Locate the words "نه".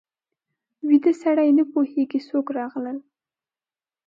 1.57-1.63